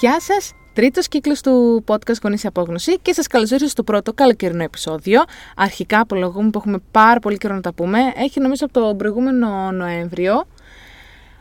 [0.00, 0.52] Γεια σας!
[0.72, 5.22] Τρίτος κύκλος του podcast Γονείς Απόγνωση και σας καλωσορίζω στο πρώτο καλοκαιρινό επεισόδιο.
[5.56, 7.98] Αρχικά απολογούμε που έχουμε πάρα πολύ καιρό να τα πούμε.
[8.16, 10.44] Έχει νομίζω από το προηγούμενο Νοέμβριο.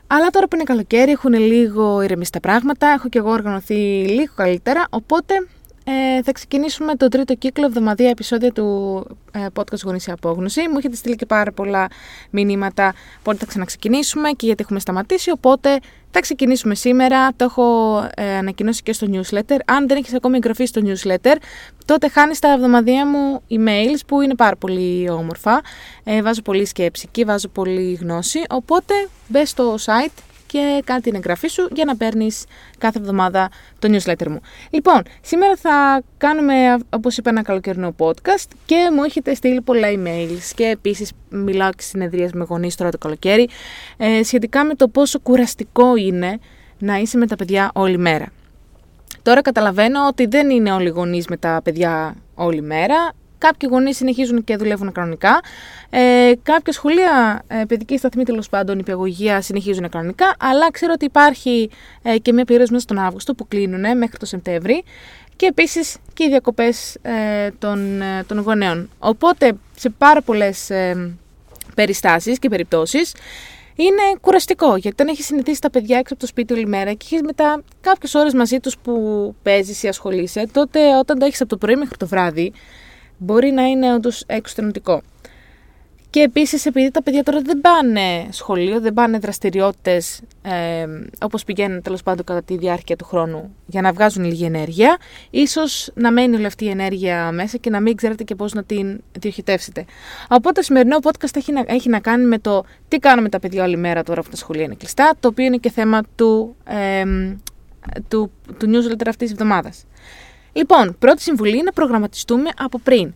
[0.07, 4.33] Αλλά τώρα που είναι καλοκαίρι έχουν λίγο ηρεμήσει τα πράγματα, έχω και εγώ οργανωθεί λίγο
[4.35, 5.33] καλύτερα, οπότε
[5.89, 10.61] ε, θα ξεκινήσουμε το τρίτο κύκλο εβδομαδία επεισόδια του ε, podcast Γονείς Απόγνωση.
[10.69, 11.87] Μου έχετε στείλει και πάρα πολλά
[12.29, 12.93] μηνύματα
[13.23, 15.79] πότε θα ξαναξεκινήσουμε και γιατί έχουμε σταματήσει, οπότε
[16.11, 17.29] θα ξεκινήσουμε σήμερα.
[17.35, 19.57] Το έχω ε, ανακοινώσει και στο newsletter.
[19.65, 21.35] Αν δεν έχεις ακόμη εγγραφεί στο newsletter,
[21.85, 25.61] τότε χάνεις τα εβδομαδία μου emails που είναι πάρα πολύ όμορφα.
[26.03, 28.93] Ε, βάζω πολύ σκέψη και βάζω πολύ γνώση, οπότε
[29.27, 32.45] μπες στο site και κάνει την εγγραφή σου για να παίρνεις
[32.77, 34.39] κάθε εβδομάδα το newsletter μου.
[34.69, 36.53] Λοιπόν, σήμερα θα κάνουμε,
[36.89, 41.83] όπως είπα, ένα καλοκαιρινό podcast και μου έχετε στείλει πολλά emails και επίσης μιλάω και
[41.83, 43.49] συνεδρίες με γονείς τώρα το καλοκαίρι
[43.97, 46.39] ε, σχετικά με το πόσο κουραστικό είναι
[46.79, 48.25] να είσαι με τα παιδιά όλη μέρα.
[49.21, 53.13] Τώρα καταλαβαίνω ότι δεν είναι όλοι οι γονείς με τα παιδιά όλη μέρα.
[53.37, 55.41] Κάποιοι γονείς συνεχίζουν και δουλεύουν κανονικά.
[55.89, 60.35] Ε, κάποια σχολεία, ε, παιδική σταθμή τέλος πάντων, υπηαγωγεία συνεχίζουν κανονικά.
[60.39, 61.69] Αλλά ξέρω ότι υπάρχει
[62.01, 64.83] ε, και μια περίοδο μέσα στον Αύγουστο που κλείνουν ε, μέχρι το Σεπτέμβρη.
[65.35, 68.89] Και επίσης και οι διακοπές ε, των, ε, των γονέων.
[68.99, 71.13] Οπότε σε πάρα πολλές ε,
[71.75, 73.13] περιστάσεις και περιπτώσεις
[73.75, 74.67] είναι κουραστικό.
[74.67, 77.63] Γιατί όταν έχεις συνηθίσει τα παιδιά έξω από το σπίτι όλη μέρα και έχεις μετά
[77.81, 81.75] κάποιες ώρες μαζί τους που παίζεις ή ασχολείσαι, τότε όταν τα έχεις από το πρωί
[81.75, 82.53] μέχρι το βράδυ,
[83.17, 85.01] μπορεί να είναι όντως εξωτερικό.
[86.09, 90.85] Και επίσης, επειδή τα παιδιά τώρα δεν πάνε σχολείο, δεν πάνε δραστηριότητες ε,
[91.21, 94.97] όπως πηγαίνουν τέλος πάντων κατά τη διάρκεια του χρόνου για να βγάζουν λίγη ενέργεια,
[95.29, 98.63] ίσως να μένει όλη αυτή η ενέργεια μέσα και να μην ξέρετε και πώς να
[98.63, 99.85] την διοχετεύσετε.
[100.29, 103.63] Οπότε το σημερινό podcast έχει να, έχει να κάνει με το τι κάνουμε τα παιδιά
[103.63, 107.03] όλη μέρα τώρα που τα σχολεία είναι κλειστά, το οποίο είναι και θέμα του, ε,
[108.07, 109.85] του, του newsletter αυτής της εβδομάδας.
[110.57, 113.13] Λοιπόν, πρώτη συμβουλή είναι να προγραμματιστούμε από πριν.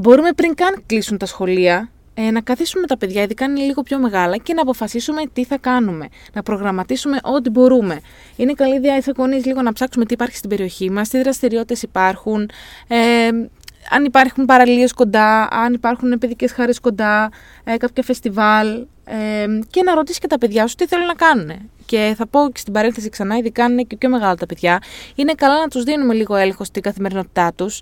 [0.00, 3.82] Μπορούμε πριν καν κλείσουν τα σχολεία ε, να καθίσουμε με τα παιδιά, ειδικά είναι λίγο
[3.82, 6.08] πιο μεγάλα, και να αποφασίσουμε τι θα κάνουμε.
[6.32, 8.00] Να προγραμματίσουμε ό,τι μπορούμε.
[8.36, 11.82] Είναι καλή ιδέα, οι γονείς, λίγο να ψάξουμε τι υπάρχει στην περιοχή μας, τι δραστηριότητες
[11.82, 12.50] υπάρχουν,
[12.88, 13.28] ε,
[13.90, 17.30] αν υπάρχουν παραλίες κοντά, αν υπάρχουν παιδικές χάρες κοντά,
[17.64, 18.86] ε, κάποια φεστιβάλ.
[19.04, 21.70] Ε, και να ρωτήσεις και τα παιδιά σου τι θέλουν να κάνουν.
[21.86, 24.82] Και θα πω και στην παρένθεση ξανά, ειδικά αν είναι και πιο μεγάλα τα παιδιά,
[25.14, 27.80] είναι καλά να τους δίνουμε λίγο έλεγχο στην καθημερινότητά τους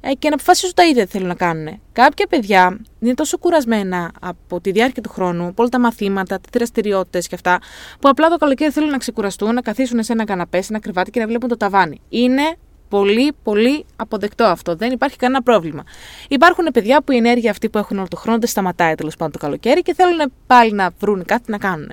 [0.00, 1.80] ε, και να αποφασίσουν τα ίδια τι θέλουν να κάνουν.
[1.92, 6.50] Κάποια παιδιά είναι τόσο κουρασμένα από τη διάρκεια του χρόνου, από όλα τα μαθήματα, τις
[6.52, 7.58] δραστηριότητες και αυτά,
[8.00, 11.10] που απλά το καλοκαίρι θέλουν να ξεκουραστούν, να καθίσουν σε ένα καναπέ, σε ένα κρεβάτι
[11.10, 12.00] και να βλέπουν το ταβάνι.
[12.08, 12.56] Είναι
[12.94, 14.74] πολύ, πολύ αποδεκτό αυτό.
[14.74, 15.82] Δεν υπάρχει κανένα πρόβλημα.
[16.28, 19.32] Υπάρχουν παιδιά που η ενέργεια αυτή που έχουν όλο τον χρόνο δεν σταματάει τέλος πάντων
[19.32, 21.92] το καλοκαίρι και θέλουν πάλι να βρουν κάτι να κάνουν.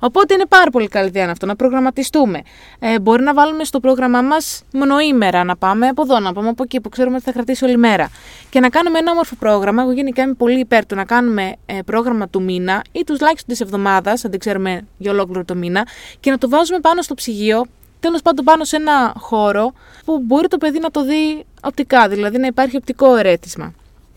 [0.00, 2.42] Οπότε είναι πάρα πολύ καλή ιδέα αυτό να προγραμματιστούμε.
[2.78, 6.62] Ε, μπορεί να βάλουμε στο πρόγραμμά μας μονοήμερα, να πάμε από εδώ, να πάμε από
[6.62, 8.10] εκεί που ξέρουμε ότι θα κρατήσει όλη μέρα.
[8.50, 9.82] Και να κάνουμε ένα όμορφο πρόγραμμα.
[9.82, 13.60] Εγώ γενικά είμαι πολύ υπέρ του να κάνουμε ε, πρόγραμμα του μήνα ή τουλάχιστον της
[13.60, 15.86] εβδομάδας, αν δεν ξέρουμε για ολόκληρο το μήνα,
[16.20, 17.66] και να το βάζουμε πάνω στο ψυγείο
[18.00, 19.72] τέλος πάντων πάνω σε ένα χώρο
[20.04, 23.74] που μπορεί το παιδί να το δει οπτικά, δηλαδή να υπάρχει οπτικό ερέτημα.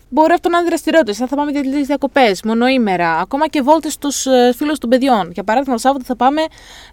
[0.08, 1.16] Μπορεί αυτό να είναι δραστηριότητες.
[1.16, 5.30] Θα πάμε για διακοπές, μονοήμερα, ακόμα και βόλτες στους ε, φίλους των παιδιών.
[5.30, 6.42] Για παράδειγμα, το Σάββατο θα πάμε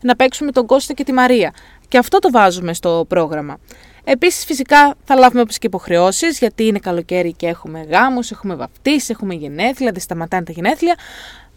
[0.01, 1.53] να παίξουμε τον Κώστα και τη Μαρία.
[1.88, 3.57] Και αυτό το βάζουμε στο πρόγραμμα.
[4.03, 9.12] Επίσης, φυσικά θα λάβουμε όποιε και υποχρεώσεις, γιατί είναι καλοκαίρι και έχουμε γάμους, έχουμε βαφτίσει,
[9.12, 10.96] έχουμε γενέθλια, δεν σταματάνε τα γενέθλια.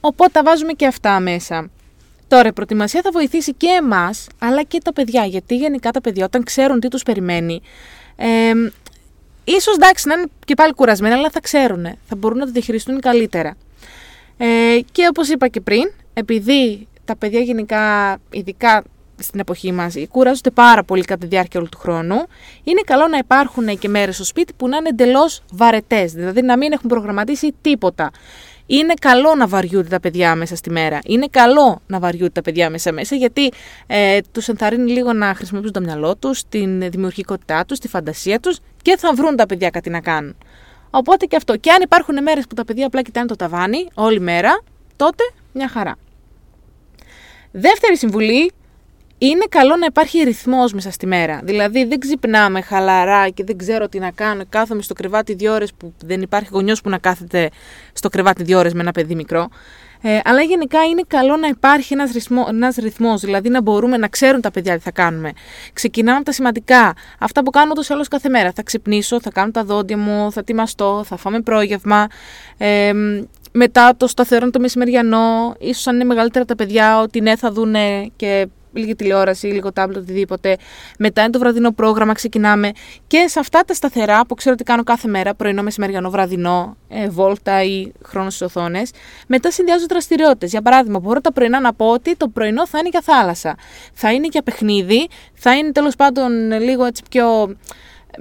[0.01, 1.71] Οπότε τα βάζουμε και αυτά μέσα.
[2.35, 5.25] Τώρα, η προετοιμασία θα βοηθήσει και εμάς, αλλά και τα παιδιά.
[5.25, 7.61] Γιατί γενικά τα παιδιά, όταν ξέρουν τι τους περιμένει,
[8.17, 8.53] ε,
[9.45, 11.85] ίσως εντάξει να είναι και πάλι κουρασμένα, αλλά θα ξέρουν.
[11.85, 13.57] Θα μπορούν να το διαχειριστούν καλύτερα.
[14.37, 18.85] Ε, και όπως είπα και πριν, επειδή τα παιδιά γενικά, ειδικά
[19.19, 22.17] στην εποχή μας, κουράζονται πάρα πολύ κατά τη διάρκεια όλου του χρόνου,
[22.65, 26.13] είναι καλό να υπάρχουν και μέρες στο σπίτι που να είναι εντελώς βαρετές.
[26.13, 28.11] Δηλαδή να μην έχουν προγραμματίσει τίποτα.
[28.67, 30.99] Είναι καλό να βαριούνται τα παιδιά μέσα στη μέρα.
[31.05, 33.53] Είναι καλό να βαριούνται τα παιδιά μέσα μέσα γιατί
[33.87, 38.59] ε, τους ενθαρρύνει λίγο να χρησιμοποιήσουν το μυαλό τους, την δημιουργικότητά τους, τη φαντασία τους
[38.83, 40.37] και θα βρουν τα παιδιά κάτι να κάνουν.
[40.91, 41.57] Οπότε και αυτό.
[41.57, 44.63] Και αν υπάρχουν μέρες που τα παιδιά απλά κοιτάνε το ταβάνι όλη μέρα,
[44.97, 45.97] τότε μια χαρά.
[47.51, 48.53] Δεύτερη συμβουλή,
[49.27, 51.41] είναι καλό να υπάρχει ρυθμός μέσα στη μέρα.
[51.45, 54.43] Δηλαδή δεν ξυπνάμε χαλαρά και δεν ξέρω τι να κάνω.
[54.49, 57.51] Κάθομαι στο κρεβάτι δύο ώρες που δεν υπάρχει γονιός που να κάθεται
[57.93, 59.49] στο κρεβάτι δύο ώρες με ένα παιδί μικρό.
[60.07, 64.09] Ε, αλλά γενικά είναι καλό να υπάρχει ένας, ρυθμό, ένας ρυθμός, δηλαδή να μπορούμε να
[64.09, 65.33] ξέρουν τα παιδιά τι θα κάνουμε.
[65.73, 68.53] Ξεκινάμε από τα σημαντικά, αυτά που κάνω ούτως άλλως κάθε μέρα.
[68.55, 72.07] Θα ξυπνήσω, θα κάνω τα δόντια μου, θα τιμαστώ, θα φάμε πρόγευμα.
[72.57, 72.93] Ε,
[73.53, 78.11] μετά το σταθερό το μεσημεριανό, ίσως αν είναι μεγαλύτερα τα παιδιά, ότι ναι θα δούνε
[78.17, 80.57] και λίγη τηλεόραση, λίγο τάμπλετ, οτιδήποτε.
[80.99, 82.71] Μετά είναι το βραδινό πρόγραμμα, ξεκινάμε.
[83.07, 87.09] Και σε αυτά τα σταθερά που ξέρω ότι κάνω κάθε μέρα, πρωινό, μεσημεριανό, βραδινό, ε,
[87.09, 88.91] βόλτα ή χρόνος στις οθόνες,
[89.27, 90.51] μετά συνδυάζω δραστηριότητες.
[90.51, 93.57] Για παράδειγμα, μπορώ τα πρωινά να πω ότι το πρωινό θα είναι για θάλασσα.
[93.93, 97.57] Θα είναι για παιχνίδι, θα είναι τέλος πάντων λίγο έτσι πιο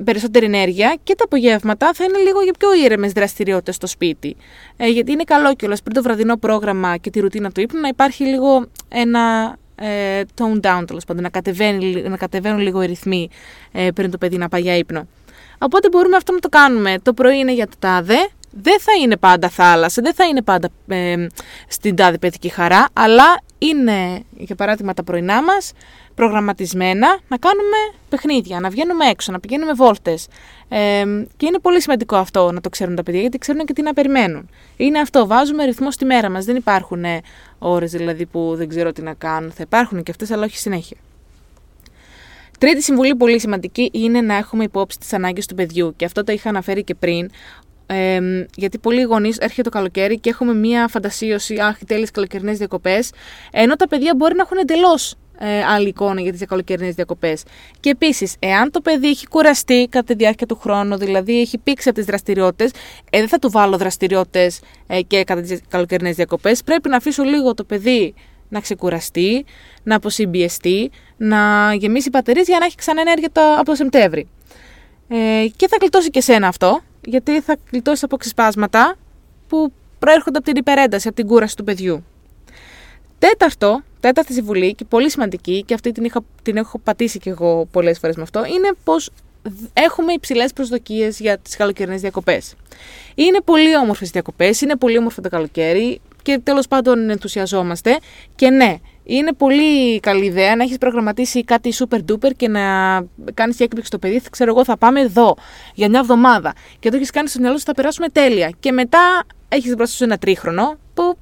[0.04, 4.36] περισσότερη ενέργεια και τα απογεύματα θα είναι λίγο για πιο ήρεμες δραστηριότητες στο σπίτι.
[4.78, 7.88] Ε, γιατί είναι καλό κιόλας πριν το βραδινό πρόγραμμα και τη ρουτίνα του ύπνου να
[7.88, 13.30] υπάρχει λίγο ένα ε, tone down τέλος πάντων, να, κατεβαίνει, να κατεβαίνουν λίγο οι ρυθμοί
[13.72, 15.08] ε, πριν το παιδί να πάει για ύπνο.
[15.58, 16.96] Οπότε μπορούμε αυτό να το κάνουμε.
[17.02, 20.70] Το πρωί είναι για το τάδε, δεν θα είναι πάντα θάλασσα, δεν θα είναι πάντα
[20.88, 21.28] ε,
[21.68, 25.72] στην τάδε παιδική χαρά, αλλά είναι, για παράδειγμα, τα πρωινά μας
[26.16, 27.78] προγραμματισμένα να κάνουμε
[28.10, 30.28] παιχνίδια, να βγαίνουμε έξω, να πηγαίνουμε βόλτες.
[30.70, 31.04] Ε,
[31.38, 33.94] και είναι πολύ σημαντικό αυτό να το ξέρουν τα παιδιά, γιατί ξέρουν και τι να
[33.94, 34.50] περιμένουν.
[34.78, 36.46] Είναι αυτό, βάζουμε ρυθμό στη μέρα μας.
[36.46, 37.22] Δεν υπάρχουν ε,
[37.60, 39.52] ώρες δηλαδή που δεν ξέρω τι να κάνουν.
[39.52, 40.98] Θα υπάρχουν και αυτές, αλλά όχι συνέχεια.
[42.60, 45.94] Τρίτη συμβουλή πολύ σημαντική είναι να έχουμε υπόψη τις ανάγκες του παιδιού.
[45.96, 47.30] Και αυτό το είχα αναφέρει και πριν,
[47.94, 53.12] ε, γιατί πολλοί γονείς έρχεται το καλοκαίρι και έχουμε μία φαντασίωση, αχ, τέλειες καλοκαιρινές διακοπές,
[53.52, 57.44] ενώ τα παιδιά μπορεί να έχουν εντελώς ε, άλλη εικόνα για τις καλοκαιρινές διακοπές.
[57.80, 61.90] Και επίσης, εάν το παιδί έχει κουραστεί κατά τη διάρκεια του χρόνου, δηλαδή έχει πήξει
[61.90, 62.72] από τις δραστηριότητες,
[63.10, 66.64] ε, δεν θα του βάλω δραστηριότητες ε, και κατά τις καλοκαιρινές διακοπές.
[66.64, 68.14] Πρέπει να αφήσω λίγο το παιδί
[68.50, 69.46] να ξεκουραστεί,
[69.84, 74.28] να αποσυμπιεστεί, να γεμίσει μπαταρίες για να έχει ξανά ενέργεια το, από το Σεπτέμβρη.
[75.08, 78.96] Ε, και θα γλιτώσει και σένα αυτό, γιατί θα γλιτώσεις από ξεσπάσματα
[79.48, 82.04] που προέρχονται από την υπερένταση, από την κούραση του παιδιού.
[83.20, 87.68] Τέταρτο, τέταρτη συμβουλή και πολύ σημαντική, και αυτή την, είχα, την έχω πατήσει και εγώ
[87.72, 89.10] πολλές φορές με αυτό, είναι πως
[89.74, 92.56] έχουμε υψηλές προσδοκίες για τις καλοκαιρινές διακοπές.
[93.16, 98.00] Είναι πολύ όμορφες διακοπές, είναι πολύ όμορφο το καλοκαίρι και τέλος πάντων ενθουσιαζόμαστε.
[98.36, 102.62] Και ναι, είναι πολύ καλή ιδέα να έχεις προγραμματίσει κάτι super duper και να
[103.34, 104.22] κάνεις έκπληξη στο παιδί.
[104.32, 105.36] Ξέρω εγώ, θα πάμε εδώ
[105.74, 106.54] για μια εβδομάδα.
[106.80, 108.52] Και το έχεις κάνει στο μυαλό σου, θα περάσουμε τέλεια.
[108.60, 111.18] Και μετά έχεις μπροστά σου ένα τρίχρονο που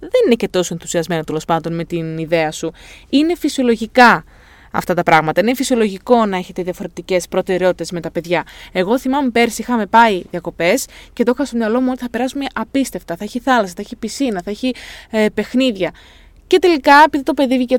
[0.00, 2.72] δεν είναι και τόσο ενθουσιασμένο τέλος πάντων με την ιδέα σου.
[3.08, 4.24] Είναι φυσιολογικά
[4.72, 5.40] αυτά τα πράγματα.
[5.40, 8.44] Είναι φυσιολογικό να έχετε διαφορετικές προτεραιότητες με τα παιδιά.
[8.72, 12.46] Εγώ θυμάμαι πέρσι είχαμε πάει διακοπές και το είχα στο μυαλό μου ότι θα περάσουμε
[12.54, 13.16] απίστευτα.
[13.16, 14.74] Θα έχει θάλασσα, θα έχει πισίνα, θα έχει
[15.10, 15.90] ε, παιχνίδια.
[16.50, 17.74] Και τελικά, επειδή το παιδί βγήκε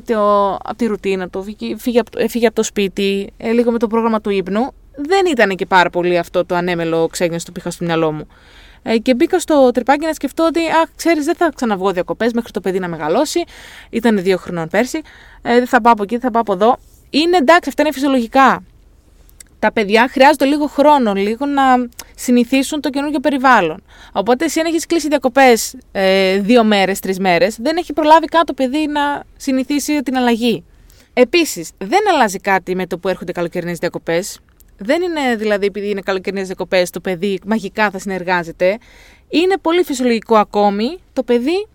[0.62, 1.44] από τη ρουτίνα του,
[2.28, 5.90] φύγε από, το σπίτι, ε, λίγο με το πρόγραμμα του ύπνου, δεν ήταν και πάρα
[5.90, 8.26] πολύ αυτό το ανέμελο ξέγνωστο που είχα στο μυαλό μου.
[8.82, 12.50] Ε, και μπήκα στο τρυπάκι να σκεφτώ ότι, αχ, ξέρεις, δεν θα ξαναβγώ διακοπές μέχρι
[12.50, 13.44] το παιδί να μεγαλώσει.
[13.90, 15.00] Ήταν δύο χρονών πέρσι.
[15.42, 16.78] Ε, δεν θα πάω από εκεί, δεν θα πάω από εδώ.
[17.10, 18.62] Είναι εντάξει, αυτά είναι φυσιολογικά.
[19.58, 21.62] Τα παιδιά χρειάζονται λίγο χρόνο, λίγο να
[22.22, 23.82] συνηθίσουν το καινούργιο περιβάλλον.
[24.12, 28.44] Οπότε, εσύ αν έχεις κλείσει διακοπές ε, δύο μέρες, τρεις μέρες, δεν έχει προλάβει καν
[28.44, 30.64] το παιδί να συνηθίσει την αλλαγή.
[31.12, 34.40] Επίσης, δεν αλλάζει κάτι με το που έρχονται καλοκαιρινές διακοπές.
[34.78, 38.78] Δεν είναι δηλαδή επειδή είναι καλοκαιρινές διακοπές το παιδί μαγικά θα συνεργάζεται.
[39.28, 41.66] Είναι πολύ φυσιολογικό ακόμη το παιδί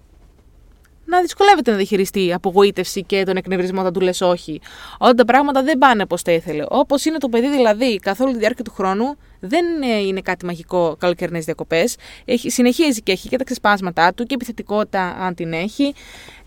[1.05, 4.61] να δυσκολεύεται να διαχειριστεί η απογοήτευση και τον εκνευρισμό όταν του λες όχι.
[4.97, 6.63] Όταν τα πράγματα δεν πάνε όπως τα ήθελε.
[6.67, 9.65] Όπως είναι το παιδί δηλαδή καθ' όλη τη διάρκεια του χρόνου δεν
[10.05, 11.95] είναι κάτι μαγικό καλοκαιρινές διακοπές.
[12.45, 15.93] Συνεχίζει και έχει και τα ξεσπάσματά του και επιθετικότητα, αν την έχει.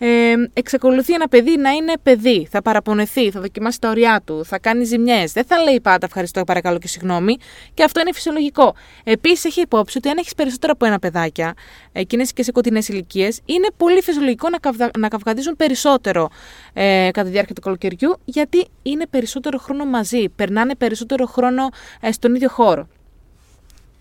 [0.03, 2.49] Ε, εξακολουθεί ένα παιδί να είναι παιδί.
[2.51, 5.33] Θα παραπονεθεί, θα δοκιμάσει τα ωριά του, θα κάνει ζημιές.
[5.33, 7.37] Δεν θα λέει πάντα ευχαριστώ, παρακαλώ και συγγνώμη.
[7.75, 8.75] Και αυτό είναι φυσιολογικό.
[9.05, 11.55] Επίσης, έχει υπόψη ότι αν έχεις περισσότερο από ένα παιδάκια,
[11.93, 16.29] εκείνες και σε κοντινές ηλικίες, είναι πολύ φυσιολογικό να, καυδα, να καυγαδίζουν περισσότερο
[16.73, 20.29] ε, κατά τη διάρκεια του καλοκαιριού, γιατί είναι περισσότερο χρόνο μαζί.
[20.29, 21.69] Περνάνε περισσότερο χρόνο
[22.01, 22.80] ε, στον ίδιο χώρο.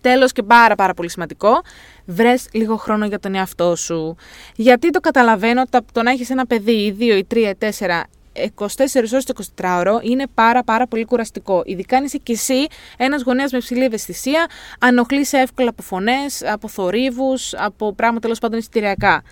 [0.00, 1.62] Τέλος και πάρα πάρα πολύ σημαντικό,
[2.04, 4.16] βρες λίγο χρόνο για τον εαυτό σου.
[4.56, 9.24] Γιατί το καταλαβαίνω, το να έχεις ένα παιδί, 2 ή 3 ή 4 24 ώρες
[9.24, 11.62] το 24 ώρο είναι πάρα πάρα πολύ κουραστικό.
[11.64, 12.66] Ειδικά αν είσαι και εσύ
[12.96, 14.46] ένας γονέας με ψηλή ευαισθησία,
[14.78, 19.22] ανοχλείσαι εύκολα από φωνές, από θορύβους, από πράγματα τέλος πάντων εισιτηριακά.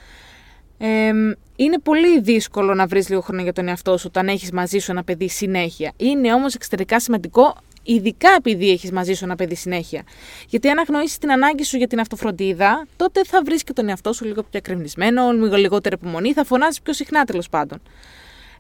[0.78, 1.12] Ε,
[1.56, 4.90] είναι πολύ δύσκολο να βρεις λίγο χρόνο για τον εαυτό σου όταν έχεις μαζί σου
[4.90, 5.92] ένα παιδί συνέχεια.
[5.96, 7.56] Είναι όμως εξωτερικά σημαντικό
[7.94, 10.02] ειδικά επειδή έχεις μαζί σου ένα παιδί συνέχεια.
[10.48, 14.12] Γιατί αν αγνοήσεις την ανάγκη σου για την αυτοφροντίδα, τότε θα βρεις και τον εαυτό
[14.12, 17.80] σου λίγο πιο ακρεμνισμένο, λίγο λιγότερη υπομονή, θα φωνάζεις πιο συχνά τέλος πάντων.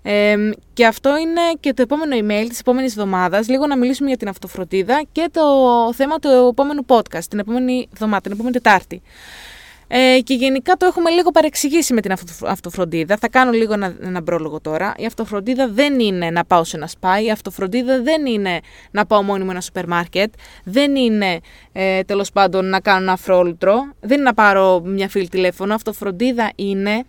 [0.02, 0.36] Ε,
[0.72, 4.28] και αυτό είναι και το επόμενο email της επόμενης εβδομάδας, λίγο να μιλήσουμε για την
[4.28, 5.42] αυτοφροντίδα και το
[5.94, 9.02] θέμα του επόμενου podcast, την επόμενη εβδομάδα, την επόμενη Τετάρτη.
[9.88, 12.12] Ε, και γενικά το έχουμε λίγο παρεξηγήσει με την
[12.46, 13.16] αυτοφροντίδα.
[13.16, 14.94] Θα κάνω λίγο ένα, ένα πρόλογο τώρα.
[14.96, 17.24] Η αυτοφροντίδα δεν είναι να πάω σε ένα σπάι.
[17.24, 20.32] Η αυτοφροντίδα δεν είναι να πάω μόνη μου ένα σούπερ μάρκετ.
[20.64, 21.40] Δεν είναι
[21.72, 23.74] ε, τέλος πάντων να κάνω ένα αφρόλουτρο.
[24.00, 25.74] Δεν είναι να πάρω μια φίλη τηλέφωνο.
[25.74, 27.04] Αυτοφροντίδα είναι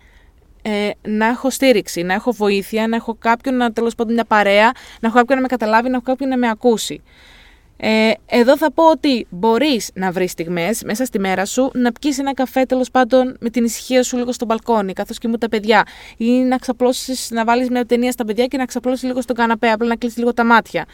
[0.62, 4.72] ε, να έχω στήριξη, να έχω βοήθεια, να έχω κάποιον να τέλος πάντων μια παρέα,
[5.00, 7.02] να έχω κάποιον να με καταλάβει, να έχω κάποιον να με ακούσει.
[7.82, 12.18] Ε, εδώ θα πω ότι μπορείς να βρεις στιγμές μέσα στη μέρα σου να πιεις
[12.18, 15.86] ένα καφέ τέλος πάντων με την ησυχία σου λίγο στο μπαλκόνι, καθώς κοιμούν τα παιδιά.
[16.16, 19.70] Ή να ξαπλώσεις, να βάλεις μια ταινία στα παιδιά και να ξαπλώσεις λίγο στον καναπέ,
[19.70, 20.84] απλά να κλείσεις λίγο τα μάτια.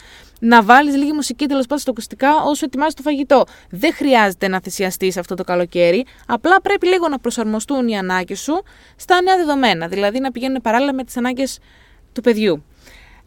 [0.40, 3.45] Να βάλεις λίγη μουσική τέλος πάντων στο ακουστικά όσο ετοιμάζεις το φαγητό.
[3.71, 8.62] Δεν χρειάζεται να θυσιαστείς αυτό το καλοκαίρι, απλά πρέπει λίγο να προσαρμοστούν οι ανάγκες σου
[8.97, 11.59] στα νέα δεδομένα, δηλαδή να πηγαίνουν παράλληλα με τις ανάγκες
[12.12, 12.64] του παιδιού.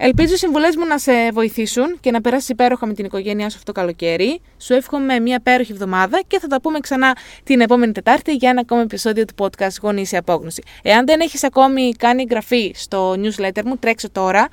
[0.01, 3.57] Ελπίζω οι συμβουλές μου να σε βοηθήσουν και να περάσεις υπέροχα με την οικογένειά σου
[3.57, 4.41] αυτό το καλοκαίρι.
[4.57, 8.59] Σου εύχομαι μια υπέροχη εβδομάδα και θα τα πούμε ξανά την επόμενη Τετάρτη για ένα
[8.61, 10.63] ακόμα επεισόδιο του podcast Γονείς σε Απόγνωση.
[10.81, 14.47] Εάν δεν έχεις ακόμη κάνει εγγραφή στο newsletter μου, τρέξε τώρα.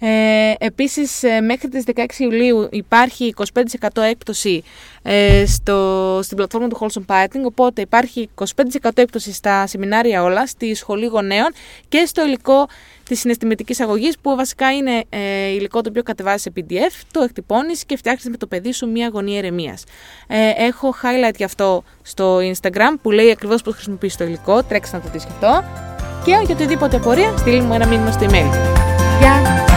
[0.00, 4.62] Ε, επίσης, ε, μέχρι τις 16 Ιουλίου υπάρχει 25% έκπτωση
[5.02, 10.74] ε, στο, στην πλατφόρμα του Wholesome Parenting, οπότε υπάρχει 25% έκπτωση στα σεμινάρια όλα, στη
[10.74, 11.52] σχολή γονέων
[11.88, 12.66] και στο υλικό
[13.08, 17.84] της συναισθηματικής αγωγής, που βασικά είναι ε, υλικό το οποίο κατεβάζεις σε PDF, το εκτυπώνεις
[17.84, 19.84] και φτιάχνεις με το παιδί σου μια γωνία ηρεμίας.
[20.26, 24.62] Ε, έχω highlight γι' αυτό στο Instagram που λέει ακριβώς πώς χρησιμοποιείς το υλικό.
[24.62, 25.64] Τρέξτε να το δεις αυτό.
[26.24, 28.52] Και για οτιδήποτε απορία, στείλει μου ένα μήνυμα στο email.
[29.20, 29.67] Γεια!